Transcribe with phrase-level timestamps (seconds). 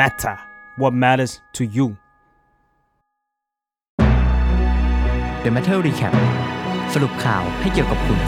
[0.00, 0.36] matter
[0.80, 1.86] what matters to you
[5.44, 6.14] The Matter Recap
[6.92, 8.18] สรุปข่าวให้เกี่ยวกับคุณ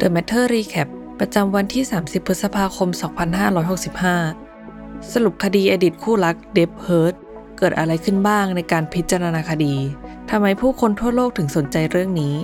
[0.00, 0.88] The Matter Recap
[1.20, 2.88] ประจำวันที่ 30 พฤษภาคม
[4.20, 7.14] 2565 สรุปคดีอดีตคู่รักเดฟเฮิร์ต
[7.58, 9.74] เกิดอะไรขึ้นบ้างในการพิจารณาคดี
[10.30, 12.34] ทำไมผู้คนทั่วโลกถึงสนใจเรื่องนี้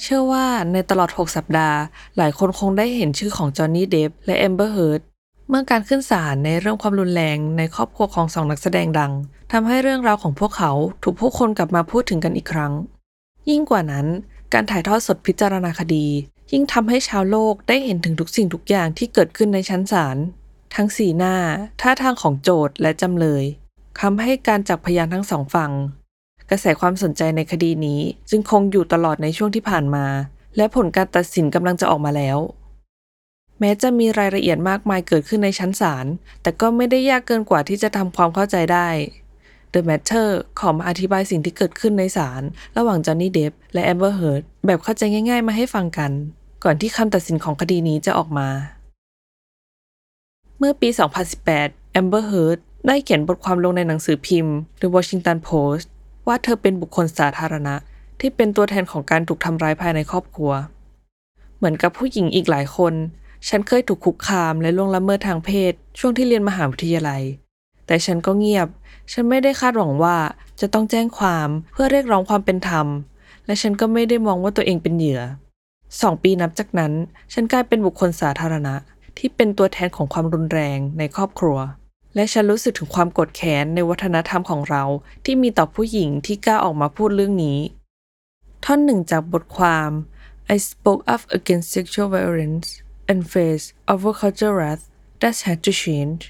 [0.00, 1.78] เชื่อว่าในตลอด 6 สัปดาห์
[2.16, 5.02] หลายคนคงได้เห็นชื่อของจอห์นนี่เดฟและแอมเบอร์เฮิร์ต
[5.48, 9.12] เมื่อการขึ้นศาลในเรื่องความรุนแรงในครอบครัวของสองนักแสดงดัง
[9.52, 12.72] ทำให้เรื่องราวของพวกเขาถูกผู้คนกลับมาพูดถึงกันอีกครั้ง
[13.50, 14.06] ยิ่งกว่านั้น
[14.52, 16.06] การถ่ายทอดสดพิจารณาคดี
[16.52, 20.16] ยิ่งทำให้ชาวโลกได้เห็นถึงทุกสิ่งทุกอย่างที่เกิดขึ้นในชั้นศาล
[20.74, 21.36] ทั้งสีหน้า
[21.80, 23.44] ท่าทางของโจทก์และจำเลย
[24.00, 25.72] คำให้การจากพยานทั้งสองฝั่ง
[26.50, 30.06] กระแสความสนใจในคดีนี้จึงคงอยู่ตลอดในช่วงที่ผ่านมา
[30.56, 32.38] และผลการตัดสินกำลังจะออกมาแล้ว
[33.60, 36.06] แม้จะมีรายละเอียดมากมายเกิดขึ้นในชั้นศาล
[36.42, 38.88] แต่ก็ไม่ได้ยากเกินกว่าที่จะทำความเข้าใจได้
[39.72, 42.42] The Matter ขอมาอธิบายสิ่งที่เกิดขึ้นในศาล
[42.76, 46.10] ระหว่างจอห์นนี่เดฟและแอมเบอร์เฮิร์ตแบบเข้าใจง่าย ๆ มาให้ฟังกัน
[46.64, 48.48] ก่อนที่คำตัดสินของคดีนี้จะออกมา
[50.58, 50.88] เมื่อปี
[51.40, 55.86] 2018แอมเบอร์เฮิร์ตได้เขียนบทความลงในหนังสือพิมพ์ The Washington Post
[56.26, 57.74] ว่าเธอเป็นบุคคลสาธารณะ
[58.20, 60.52] ที่เป็นตัวแทนของการถูกทำร้ายภายในครอบครัว
[61.56, 62.94] เหมือนกับผู้หญิงอีกหลายคน
[63.48, 67.22] ฉันเคยถูกคุกคามและล่วงละเมิดทางเพศ ช่วงที่เรียนมหาวิทยาลัย
[67.86, 68.68] แต่ฉันก็เงียบ
[69.12, 70.16] ฉันไม่ได้คาดหวังว่า
[70.60, 72.86] จะต้องแจ้งความเพื่อเรียกร้องความเป็นธรรม
[73.46, 75.22] และฉันก็ไม่ได้มองว่าตัวเองเป็นเหยื่อ
[76.00, 76.92] สองปีนับจากนั้น
[77.32, 78.74] ฉันกลายเป็นบุคคลสาธารณะ
[79.18, 81.58] ที่เป็นตัวแทนของความรุนแรงในครอบครัว
[82.14, 84.82] และฉันรู้สึกถึงความกดแค้นในวัฒนธรรมของเรา
[85.24, 87.58] ที่มีต่อผู้หญิงที่กล้าออกมาพูดเรื่องนี้
[88.64, 89.90] ท่อนหนึ่งจากบทความ
[90.54, 92.68] I spoke up against sexual violence
[93.10, 94.84] and faced over cultural wrath
[95.20, 96.20] that had to change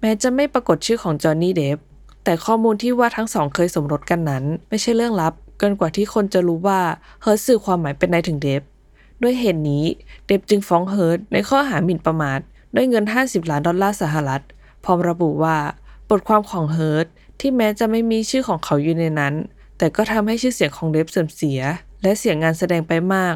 [0.00, 1.78] แม้จะไม่ปรากฏชื่อของจอห์นนี่เดฟ
[2.24, 6.80] แต่ข้อมูลที่ว่าทั้งสองเคยสมรสกันนั้น ไม่ใช่เรื่องลับ เกินกว่าที่คนจะรู้ว่า
[7.22, 8.62] เฮิร์ตสื่อความหมายเป็นในถึงเดฟ
[9.22, 9.84] ด้วยเหตุนนี้
[10.26, 12.40] เดฟจึงฟ้องเฮิร์ตในข้อหาหมิ่นประมาท
[12.74, 14.42] ด้วยเงิน 50 ล้านดอลลาร์สหรัฐ
[14.86, 15.58] พร้อมระบุว่า
[16.10, 17.06] บทความของเฮิร์ต
[17.40, 19.34] ที่แม้จะไม่มีชื่อของเขาอยู่ในนั้น
[19.78, 21.60] แต่ก็ทำให้ชื่อเสียงของเดฟเสื่อมเสีย
[22.02, 23.34] และเสียงงานแสดงไปมาก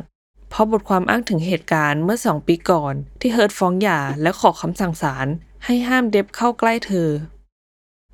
[0.51, 5.27] เพราะบทความอ้างถึงเหตุการณ์เมื่อสองปีก่อน ที่เฮิร์ตฟ้องหย่าและขอคำสั่งศาล
[5.65, 7.09] ให้ห้ามเดฟเข้าใกล้เธอ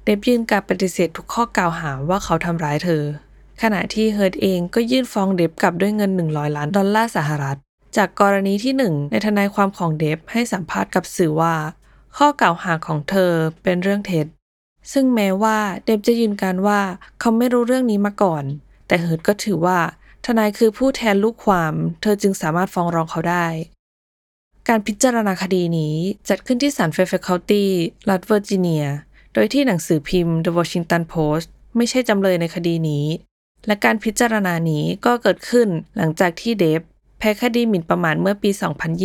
[0.04, 3.03] เดฟยื่นการปฏิเสธทุกข้อกล่าวหาว่าเขาทำร้ายเธอ
[3.62, 7.58] ขณะที่เฮิร์ตเองก็ยื่นฟ้องเดฟกลับด้วยเงิน 100 ล้านดอลลาร์สหรัฐ
[7.97, 11.54] จากกรณีที่หนึ่งในทนายความของเดฟให้สัมภาษณ์กับสื่อว่า
[12.21, 13.32] ข้อกล่าวหาของเธอ
[13.62, 14.27] เป็นเรื่องเท็จ
[14.93, 16.81] ซึ่งแม้ว่าเดฟจะยืนกรานว่า
[17.21, 18.44] เขาไม่รู้เรื่องนี้มาก่อน
[18.87, 19.78] แต่เฮิร์ตก็ถือว่า
[20.25, 23.47] ทนายคือผู้แทนลูกความ เธอจึงสามารถฟ้องร้องเขาได้
[24.69, 25.94] การพิจารณาคดีนี้
[26.28, 27.70] จัดขึ้นที่ศาล Fairfax County
[28.10, 28.84] รัฐเวอร์จิเนีย
[29.33, 31.47] โดยที่หนังสือพิมพ์ The Washington Post
[31.77, 33.06] ไม่ใช่จำเลยในคดีนี้
[33.66, 36.81] และการพิจารณานี้ก็เกิดขึ้นหลังจากที่เดฟ
[37.19, 38.50] แพ้คดีหมิ่นประมาทเมื่อปี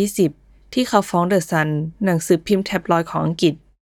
[0.00, 0.41] 2020
[0.72, 1.68] ที่เขาฟ้องเดอะซัน
[2.04, 3.54] หนังสือพิมพ์แท็บลอยด์ของอังกฤษ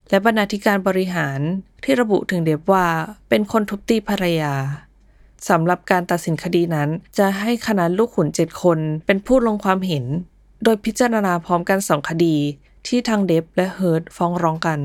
[0.09, 1.39] และบรรณาธิการบริหาร
[1.83, 2.87] ที่ระบุถึงเดฟว่า
[3.29, 4.53] เป็นคนทุบตีภรรยา
[5.49, 10.05] สำหรับการตัดสินคดีนั้น จะให้คณะลูกขุนเจ็ดคนเป็นผู้ลงความเห็น
[10.63, 12.35] โดยพิจารณาพร้อมกันสองคดี
[12.87, 14.79] ที่ทางเดฟและเฮิร์ตฟ้องร้องกัน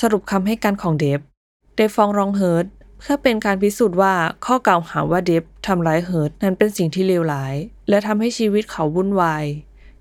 [0.00, 1.20] สรุปคำให้การของเดฟ
[1.74, 2.66] เดฟฟ้องร้องเฮิร์ต
[2.98, 4.14] เพื่อเป็นการพิสูจน์ว่า
[4.44, 7.54] ข้อกล่าวหาว่าเดฟทำร้ายเฮิร์ตนั้นเป็นสิ่งที่เลวร้าย
[7.88, 9.44] และทำให้ชีวิตเขาวุ่นวาย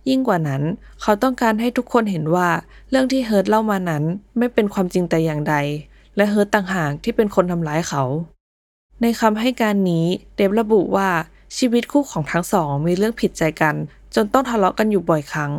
[0.09, 0.61] ยิ่งกว่านั้น
[1.01, 2.49] เขาต้องการให้ทุกคนเห็นว่า
[2.89, 4.03] เรื่องที่เฮิร์ตเล่ามานั้น
[4.37, 5.55] ไม่เป็นความจริงแต่อย่างใด
[6.15, 8.03] และเฮิร์ตต่างหากที่เป็นคนทำร้ายเขา
[9.01, 10.05] ในคำให้การนี้
[10.35, 11.09] เดฟระบุว่า
[11.57, 13.75] ชีวิตคู่ของทั้งสองมีเรื่องผิดใจกัน
[14.15, 15.51] จนต้องทะเลาะกันอยู่บ่อยครั้ง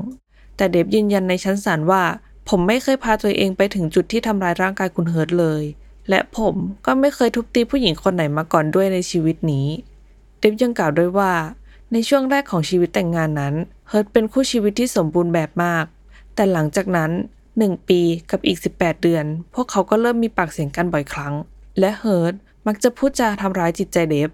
[0.56, 2.02] แต่เดฟยืนยันในชั้นศาลว่า
[2.48, 5.62] ผมไม่เคยพาตัวเองไปถึงจุดที่ทำร้ายร่างกายคุณเฮิร์ตเลย
[6.08, 6.54] และผม
[6.86, 9.66] ก็ไม่เคยทุบตีผู้หญิงคนไหนมาก่อนด้วยในชีวิตนี้
[10.38, 11.32] เดฟยังกล่าวด้วยว่า
[11.92, 13.54] ในช่วงแรกของชีวิตแต่งงานนั้น
[13.88, 15.84] เฮิร์ตเป็นคู่ชีวิตที่สมบูรณ์แบบมาก
[16.34, 17.10] แต่หลังจากนั้น
[17.50, 18.00] 1 ปี
[18.30, 19.24] กับอีก 18 เดือน
[19.54, 21.34] พวกเขาก็เริ่มมีปากเสียงกันบ่อยครั้ง
[21.78, 22.34] และเฮิร์ต
[22.66, 24.30] มักจะพูดจาทำร้ายจิตใจเดฟ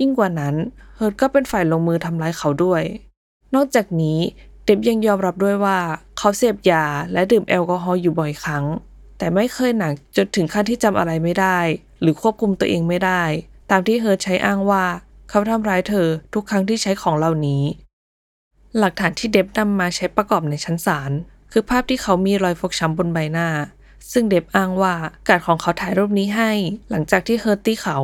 [0.00, 0.54] ยิ่งกว่านั้น
[0.96, 2.82] เฮิร์ตก็เป็นฝ่ายลงมือทำร้ายเขาด้วย
[3.54, 4.18] นอกจากนี้
[4.64, 5.78] เดฟยังยอมรับด้วยว่า
[6.18, 8.64] เขาเสพยาและดื่มแอลกอฮอล์อยู่บ่อยครั้ง
[9.18, 11.58] แต่ไม่เคยหนักจนถึงขั้นที่จำอะไรไม่ได้
[12.00, 13.22] หรือควบคุมตัวเองไม่ได้
[13.70, 14.84] ตามที่เฮิร์ตใช้อ้างว่า
[15.32, 17.62] เขาทำร้ายเธอทุกครั้งที่ใช้ของเหล่านี้
[18.78, 21.10] หลักฐานที่เดฟนำมาใช้ประกอบในชั้นศาล
[21.52, 23.48] คือภาพที่เขามีรอยฟกช้ำบนใบหน้า
[24.12, 24.94] ซึ่งเดฟอ้างว่า
[25.28, 26.50] การของเขาถ่ายรูปนี้ให้
[26.90, 27.98] หลังจากที่เฮิร์ตตีเขา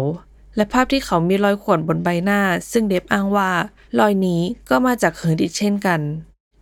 [0.56, 2.40] และภาพที่เขามีรอยข่วนบนใบหน้า
[2.72, 3.50] ซึ่งเดฟอ้างว่า
[3.98, 6.00] รอยนี้ก็มาจากเฮิร์ตอีกเช่นกัน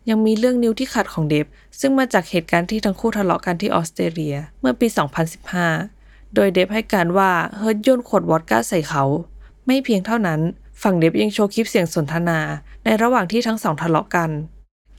[0.09, 1.47] ยังมีเรื่องนิ้วที่ขาดของเดฟ
[1.81, 4.87] ซึ่งมาจากเหตุการณ์ที่ทั้งคู่ทะเลาะกันที่ออสเตรเลียเมื่อปี
[5.61, 9.05] 2015 โดยเดฟให้การว่าเฮิร์ตโยนขวดวอดก้าใส่เขา
[9.67, 10.41] ไม่เพียงเท่านั้น
[10.83, 12.41] ฝั่งเดฟยังโชว์คลิปเสียงสนทนา
[12.85, 14.31] ในระหว่างที่ทั้งสองทะเลาะกัน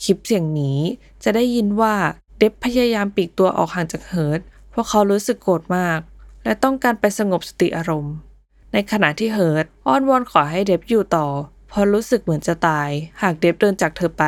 [0.03, 0.79] คลิปเสียงนี้
[1.23, 1.95] จะได้ยินว่า
[2.38, 6.00] เดฟพยายามปีกตัวออกห่างจากเฮิร์ตเพราะเขารู้สึกโกรธมาก
[6.44, 8.15] และต้องการไปสงบสติอารมณ์
[8.73, 11.27] ในขณะที่เฮิร์ตอ้อนวอนขอให้เดฟอยู่ต่อ
[11.67, 12.89] เพราะรู้สึกเหมือนจะตาย
[13.21, 14.23] หากเดฟเดินจากเธอไป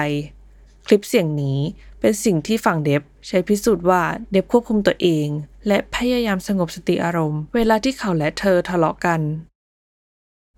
[0.85, 1.59] คลิปเสียงนี้
[1.99, 5.27] เป็นสิ่งที่ฝั่งเดฟใช้พิสูจน์ว่าเดฟควบคุมตัวเอง
[5.67, 9.21] และพยายามสงบสติอารมณ์ เวลาที่เขาและเธอทะเลาะกัน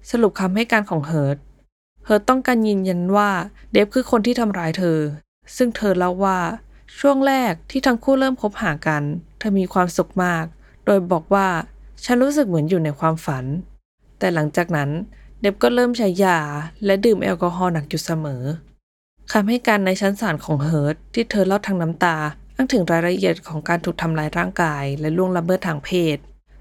[0.10, 1.38] สรุปคำให้การของเฮิร์ต
[2.06, 3.30] เฮิร์ตต้องการยืนยันว่า
[3.72, 5.00] เดฟคือคนที่ทำร้ายเธอ
[5.56, 6.40] ซึ่งเธอเล่าว่า
[7.00, 9.04] ช่วงแรกที่ทั้งคู่เริ่มคบหากัน
[9.40, 10.46] เธอมีความสุขมาก
[10.86, 11.48] โดยบอกว่า
[12.04, 13.46] ฉันรู้สึกเหมือนอยู่ในความฝัน
[14.20, 14.90] แต่หลังจากนั้น
[15.42, 16.40] เดฟก็เริ่มใช้ยา
[16.86, 18.44] และดื่มแอลกอฮอล์หนักอยู่เสมอ
[19.32, 22.18] คำให้การในชั้นศาลของเฮิร์ตที่เธอเล่าทั้งน้ำตา
[22.56, 26.18] อ้างถึงรายละเอียดของการถูกทำร้ายร่างกาย และล่วงละเมิดทางเพศ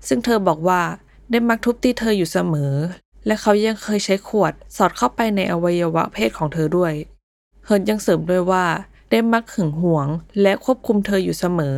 [0.09, 0.83] ซึ่งเธอบอกว่า
[1.31, 2.75] เดฟมักทุบตีเธออยู่เสมอ
[3.27, 6.93] และเขายังเคยใช้ขวดสอดเข้าไปในอวัยวะเพศของเธอด้วย
[7.65, 8.67] เฮิร์ตยังเสริมด้วยว่า
[9.11, 10.09] เดฟมักหึงหวง
[10.43, 11.77] และควบคุมเธออยู่เสมอ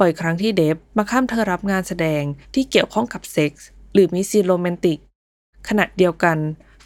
[0.00, 2.22] บ่อยครั้งที่เดฟมาห้ามเธอรับงานแสดง
[2.54, 4.98] ที่เกี่ยวข้องกับเซ็กส์หรือมีซีนโรแมนติก
[5.68, 6.38] ขณะเดียวกัน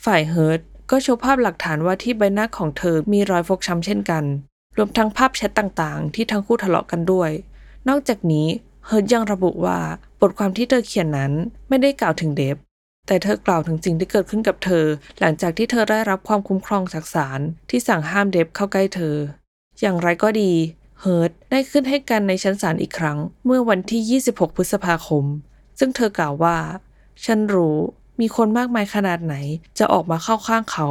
[0.05, 0.61] ฝ่ายเฮิร์ต
[0.91, 4.25] ก็โชว์ภาพหลักฐานว่าที่ใบหน้าของเธอมีรอยฟกช้ำเช่นกัน
[4.77, 7.31] รวมทั้งภาพแชทต่างๆ ที่ทั้งคู่ทะเลาะกันด้วย
[7.89, 8.47] นอกจากนี้
[8.87, 9.79] เฮิร์ตยังระบุว่า
[10.21, 11.33] บทความที่เธอเขียนนั้น
[11.69, 12.57] ไม่ได้กล่าวถึงเดฟ
[13.07, 14.87] แต่เธอกล่าวถึงสิ่งที่เกิดขึ้นกับเธอ
[15.21, 17.41] หลังจากที่เธอได้รับความคุ้มครองจากศาล
[17.71, 19.17] ที่สั่งห้ามเดฟเข้าใกล้เธอ
[19.81, 20.53] อย่างไรก็ดี
[21.01, 25.25] เฮิร์ตได้ขึ้นให้การในชั้นศาลอีกครั้ง เมื่อวันที่ 26 พฤษภาคม
[25.79, 26.57] ซึ่งเธอกล่าวว่า
[27.25, 27.77] ฉันรู้
[28.21, 29.35] มีคนมากมายขนาดไหน
[29.79, 30.89] จะออกมาเข้าข้างเขา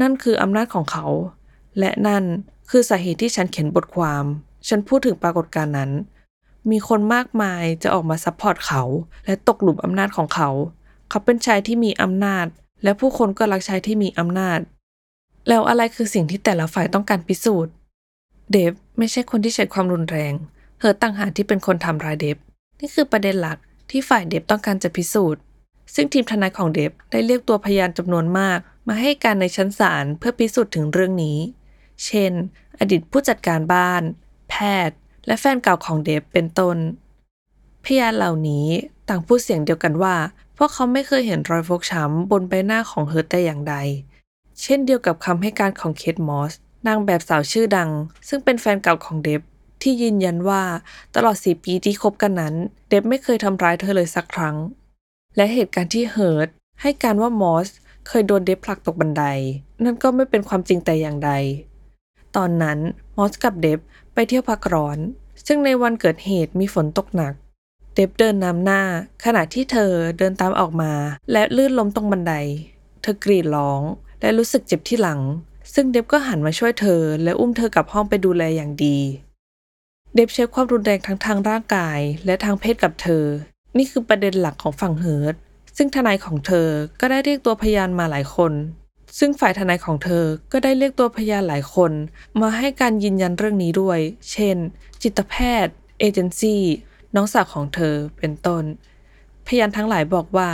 [0.00, 1.06] นั่นคืออำนาจของเขา
[1.78, 2.24] และนั่น
[2.70, 4.24] คือสาเหตุที่ฉันเขียนบทความ
[4.68, 5.90] ฉันพูดถึงปรากฏการณ์นั้น
[6.70, 8.82] มีคนมากมายจะออกมา support เขา
[9.26, 10.50] และตกหลุมอำนาจของเขา
[11.10, 12.46] เขาเป็นชายที่มีอำนาจ
[12.82, 14.60] และผู้คนก็รักชายที่มีอำนาจ
[15.48, 17.72] แล้วอะไรคือสิ่งที่แต่ละฝ่ายต้องการพิสูจน์
[18.50, 20.32] เดฟไม่ใช่คนที่ใช้ความรุนแรง
[20.78, 22.36] เธอต่างหากที่เป็นคนทำร้ายเดฟ
[22.80, 23.58] นี่คือประเด็นหลัก
[23.90, 25.42] ที่ฝ่ายเดฟต้องการจะพิสูจน์
[25.94, 28.58] ซึ่งทีมทนายของเดฟได้เรียกตัวพยานจำนวนมาก
[28.88, 31.38] มาให้การในชั้นศาลเพื่อพิสูจน์ถึงเรื่องนี้
[32.04, 32.32] เช่น
[32.78, 34.02] อดีตผู้จัดการบ้าน
[34.50, 34.54] แพ
[34.88, 34.96] ทย์
[35.26, 36.76] และแฟนเก่าของเดฟเป็นต้น
[37.84, 38.66] พยานเหล่านี้
[39.08, 40.14] ต่างพูดเสียงเดียวกันว่า
[40.62, 43.74] พวกเขาไม่เคยเห็นรอยฟกช้ำบนใบหน้าของเฮิร์ตแต่อย่างใด
[44.62, 46.52] เช่นเดียวกับคำให้การของเคทมอส
[46.86, 47.90] นางแบบสาวชื่อดัง
[48.28, 49.42] ซึ่งเป็นแฟนเก่าของเดฟ
[49.82, 50.62] ที่ยืนยันว่า
[51.14, 52.54] ตลอดสี่ปีที่คบกันนั้น
[52.88, 54.56] เดฟไม่เคยทำร้ายเธอเลยสักครั้ง
[55.36, 56.48] และเหตุการณ์ที่เฮิร์ต
[56.82, 57.68] ให้การว่ามอส
[58.08, 59.24] เคยโดนเดฟผลักตกบันได
[59.84, 61.32] นั่นก็ไม่เป็นความจริงแต่อย่างใด
[62.36, 62.78] ตอนนั้น
[63.16, 63.78] มอสกับเดฟ
[64.14, 64.98] ไปเที่ยวพักร้อน
[65.46, 67.34] ซึ่งในวันเกิดเหตุมีฝนตกหนัก
[67.94, 68.82] เดฟเดินนำหน้า
[69.24, 70.92] ขณะที่เธอเดินตามออกมา
[71.32, 72.34] และลื่นล้มตรงบันได
[73.02, 73.82] เธอกรีดร้อง
[74.20, 75.20] และรู้สึกเจ็บที่หลัง
[75.74, 78.98] ซึ่งเดฟก็หันมาช่วยเธอ และอุ้มเธอกลับห้องไปดูแลอย่างดี
[80.14, 83.24] เดฟใช้ความรุนแรงทั้งทางร่างกาย และทางเพศกับเธอ
[83.76, 85.34] นี่คือประเด็นหลักของฝั่งเฮิร์ต
[85.76, 86.68] ซึ่งทนายของเธอ
[87.00, 88.52] ก็ได้เรียกตัวพยานมาหลายคน
[89.18, 91.92] ซึ่งฝ่ายทนายของเธอก็ได้เรียกตัวพยานหลายคน
[92.40, 93.98] มาให้การยืนยันเรื่องนี้ด้วย
[94.32, 94.56] เช่น
[95.02, 95.34] จิตแพ
[95.64, 96.62] ทย์ เอเจนซี่
[97.14, 98.64] น้องสาวของเธอเป็นต้น
[99.46, 100.50] พยานทั้งหลายบอกว่า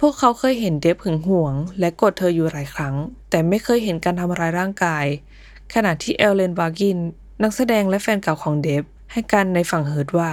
[0.00, 2.94] พวกเขาเคยเห็นเดฟหึงหวง และกดเธออยู่หลายครั้ง
[3.30, 5.04] แต่ไม่เคยเห็นการทำร้ายร่างกาย
[5.74, 6.98] ขณะที่เอลเลนบาร์กิน
[7.42, 10.32] นักแสดงและแฟนเก่าของเดฟให้การในฝั่งเฮิร์ตว่า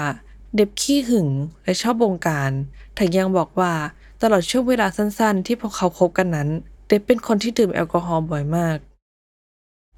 [0.56, 1.30] เดฟขี้หึง
[1.64, 2.52] และชอบบงการ
[2.96, 3.74] เธอยังบอกว่า
[4.22, 6.50] ตลอดช่วงเวลาสั้นๆ ที่พวกเขาคบกันนั้น
[6.88, 8.78] เดฟเป็นคนที่ดื่มแอลกอฮอล์บ่อยมาก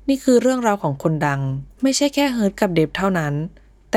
[0.08, 1.42] นี่คือเรื่องราวของคนดัง
[1.82, 3.34] ไม่ใช่แค่เฮิร์ตกับเดฟเท่านั้น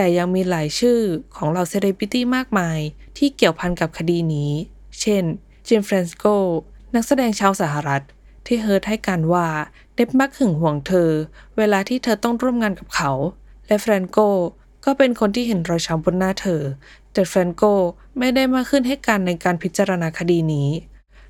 [0.00, 1.00] แต่ยังมีหลายชื่อ
[1.36, 2.78] ของเหล่าเซเลบริตี้มากมาย
[3.18, 4.52] ที่เกี่ยวพันกับคดีนี้
[5.00, 5.24] เช่น
[5.66, 6.24] เจมส์ แฟรนโก
[6.94, 8.02] นักแสดงชาวสหรัฐ
[8.46, 9.48] ที่เฮิร์ตให้การว่า
[9.94, 11.10] เดฟมักหึงหวงเธอ
[11.56, 13.12] เวลาที่เธอต้องร่วมงานกับเขา
[13.66, 14.18] และแฟรนโก
[14.84, 16.62] ก็เป็นคนที่เห็นรอยช้ำบนหน้าเธอ
[17.12, 17.62] แต่แฟรนโก
[18.18, 20.68] ไม่ได้มาขึ้นให้การในการพิจารณาคดีนี้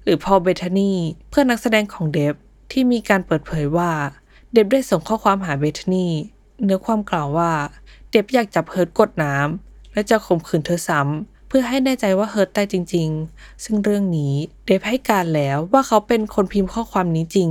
[0.02, 0.92] หรือพอลเบธานี
[1.30, 2.34] เพื่อนนักแสดงของเดฟ
[2.72, 3.90] ที่มีการเปิดเผยว่า
[4.52, 6.08] เดฟได้ส่งข้อความหาเบธานี
[6.64, 7.52] เนื้อความกล่าวว่า
[8.10, 14.34] เดฟอยากจับเฮิร์ตกดน้ำและจะข่มขืนเธอซ้ำเพื่อให้แน่ใจว่าเฮิร์ตตายจริง ๆ ซึ่งเรื่องนี้
[14.64, 17.50] เดฟให้การแล้วว่าเขาเป็นคนพิมพ์ข้อความนี้จริง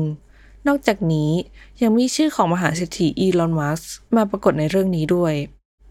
[0.68, 1.32] นอกจากนี้
[1.82, 3.82] ยังมีชื่อของมหาเศรษฐีอีลอน มัสก์
[4.16, 5.34] มาปรากฏในเรื่องนี้ด้วย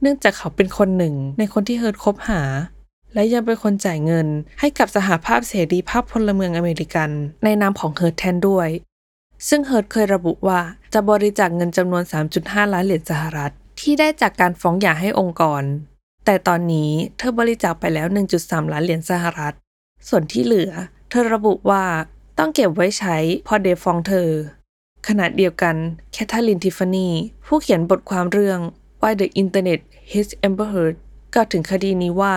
[0.00, 2.42] เนื่องจากเขาเป็นคนหนึ่งในคนที่เฮิร์ตคบหา
[3.14, 4.26] และยังเป็นคนจ่ายเงิน
[4.60, 7.10] ให้กับสหภาพเสรีภาพพลเมืองอเมริกัน
[7.44, 8.68] ในนามของเฮิร์ตแทนด้วย
[9.48, 10.60] ซึ่งเฮิร์ตเคยระบุว่า
[10.92, 12.02] จะบริจาคเงินจำนวน
[12.38, 15.62] 3.5 ล้านเหรียญสหรัฐ ที่ได้จากการฟ้องหย่าให้องค์กร
[16.24, 18.06] แต่ตอนนี้เธอบริจาคไปแล้ว
[18.40, 19.54] 1.3 ล้านเหรียญสหรัฐ
[20.08, 20.72] ส่วนที่เหลือ
[21.10, 21.84] เธอระบุว่า
[22.38, 23.16] ต้องเก็บไว้ใช้
[23.46, 24.30] พอเดฟฟ้องเธอ
[25.08, 25.76] ขณะเดียวกัน
[26.12, 27.08] แคทเธอรีนทิฟฟานี
[27.46, 28.60] ผู้เขียนบทความเรื่อง
[29.00, 29.80] Why the Internet
[30.10, 30.96] Hates Amber Heard
[31.34, 32.36] กล่าวถึงคดีนี้ว่า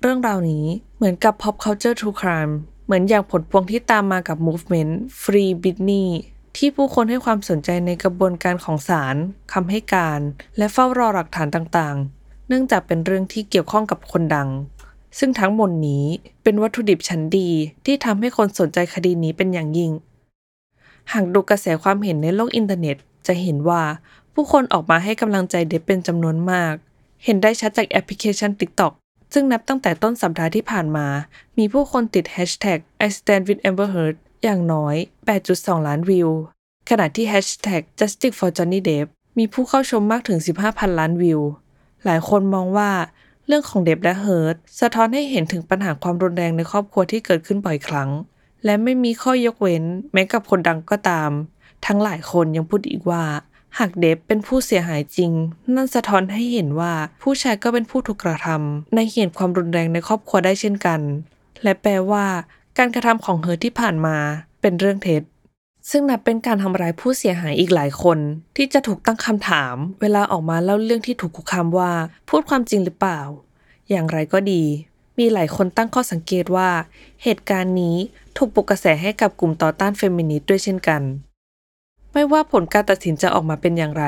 [0.00, 0.64] เรื่องราวนี้
[0.96, 2.52] เหมือนกับ pop culture true crime
[2.84, 4.92] เหมือนอย่างผลพวงที่ตามมากับ movement
[5.22, 6.06] Free Britney
[6.56, 9.16] ที่ผู้คนให้ความสนใจในกระบวนการของศาล
[9.52, 10.20] คำให้การ
[10.58, 14.48] และเฝ้ารอหลักฐานต่างๆ เนื่องจากเป็นเรื่องที่เกี่ยวข้องกับคนดัง
[15.18, 16.04] ซึ่งทั้งหมดนี้
[16.42, 17.48] เป็นวัตถุดิบชั้นดี
[17.86, 19.92] ที่ทำให้คนสนใจคดีนี้เป็นอย่างยิ่ง
[21.12, 23.82] หากดูกระแสความเห็นในโลกอินเทอร์เน็ต จะเห็นว่า
[24.34, 26.74] ผู้คนออกมาให้กำลังใจเดฟเป็นจำนวนมาก
[27.24, 28.92] เห็นได้ชัดจากแอปพลิเคชัน TikTok
[29.32, 31.06] ซึ่งนับตั้งแต่ต้นสัปดาห์ที่ผ่านมา
[31.58, 34.96] มีผู้คนติด Hashtag I stand with Amber Heard อย่างน้อย
[35.40, 36.30] 8.2 ล้านวิว
[36.90, 39.06] ขณะที่ Hashtag Justice for Johnny Depp
[39.38, 41.40] มีผู้เข้าชมมากถึง 15,000 ล้านวิว
[42.04, 42.90] หลายคนมองว่า
[43.46, 48.10] เรื่องของเดฟและเฮิร์ตสะท้อนให้เห็นถึงปัญหาความรุนแรงในครอบครัวที่เกิดขึ้นบ่อยครั้ง
[48.64, 51.30] และไม่มีข้อยกเว้น แม้กับคนดังก็ตาม
[51.86, 53.24] ทั้งหลายคนยังพูดอีกว่า
[53.78, 55.32] หากเดฟเป็นผู้เสียหายจริง
[55.74, 56.92] นั่นสะท้อนให้เห็นว่า
[57.22, 61.00] ผู้ชายก็เป็นผู้ถูกกระทำในเหตุความรุนแรงในครอบครัวได้เช่นกัน
[61.62, 62.26] และแปลว่า
[62.82, 64.16] การกระทำของเฮิร์ตที่ผ่านมา
[64.60, 65.22] เป็นเรื่องเท็จ
[65.90, 68.18] ซึ่งนับเป็นการทำร้ายผู้เสียหายอีกหลายคน
[68.56, 71.92] ที่จะถูกตั้งคำถาม เวลาออกมาเล่าเรื่องที่ถูกคุกคามว่า
[72.28, 73.20] พูดความจริงหรือเปล่า
[73.90, 74.62] อย่างไรก็ดี
[75.18, 76.70] มีหลายคนตั้งข้อสังเกตว่า
[77.22, 77.96] เหตุการณ์นี้
[78.36, 81.02] ถูกปลุกกระแสให้กับกลุ่มต่อต้านเฟมินิสต์ด้วยเช่นกัน
[82.12, 84.04] ไม่ว่าผลการตัดสินจะออกมาเป็นอย่างไร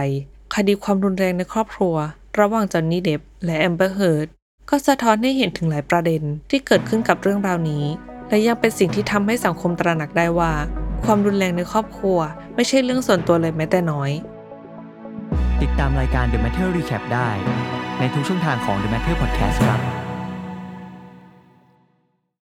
[0.54, 1.94] คดีความรุนแรงในครอบครัว
[2.38, 4.28] ระหว่างจอห์นนี่เดฟและแอมเบอร์เฮิร์ต
[4.68, 7.84] ก็สะท้อนให้เห็นถึงหลายประเด็นที่เกิดขึ้นกับเรื่องราวนี้
[8.32, 10.52] และยังเป็นสิ่งที่ทำให้สังคมตระหนักได้ว่า
[11.04, 12.18] ความรุนแรงในครอบครัว
[12.56, 14.10] ไม่ใช่เรื่องส่วนตัวเลยแม้แต่น้อย
[15.62, 17.30] ติดตามรายการ The Matter Recap ได้
[17.98, 20.01] ในทุกช่องทางของ The Matter Podcast ครับ